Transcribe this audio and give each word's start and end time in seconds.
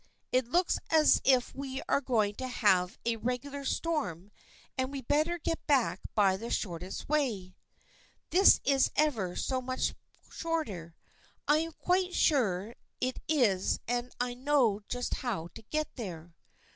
It 0.31 0.47
looks 0.47 0.79
as 0.89 1.21
if 1.23 1.53
we 1.53 1.79
were 1.87 2.01
going 2.01 2.33
to 2.37 2.47
have 2.47 2.97
a 3.05 3.17
regular 3.17 3.63
storm 3.63 4.31
and 4.75 4.91
we 4.91 4.97
had 4.97 5.07
better 5.07 5.37
get 5.37 5.67
back 5.67 5.99
by 6.15 6.37
the 6.37 6.49
shortest 6.49 7.07
way."" 7.07 7.55
This 8.31 8.59
is 8.63 8.89
ever 8.95 9.35
so 9.35 9.61
much 9.61 9.93
shorter. 10.31 10.95
I 11.47 11.59
am 11.59 11.73
quite 11.73 12.15
sure 12.15 12.73
it 12.99 13.19
is 13.27 13.79
and 13.87 14.11
I 14.19 14.33
know 14.33 14.81
just 14.89 15.13
how 15.17 15.49
to 15.53 15.61
get 15.61 15.87
there. 15.97 16.33